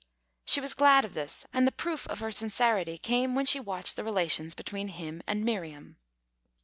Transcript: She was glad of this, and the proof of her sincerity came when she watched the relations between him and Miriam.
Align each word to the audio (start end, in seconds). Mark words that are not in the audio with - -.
She 0.45 0.59
was 0.59 0.73
glad 0.73 1.05
of 1.05 1.13
this, 1.13 1.45
and 1.53 1.67
the 1.67 1.71
proof 1.71 2.07
of 2.07 2.21
her 2.21 2.31
sincerity 2.31 2.97
came 2.97 3.35
when 3.35 3.45
she 3.45 3.59
watched 3.59 3.95
the 3.97 4.03
relations 4.03 4.55
between 4.55 4.87
him 4.87 5.21
and 5.27 5.45
Miriam. 5.45 5.97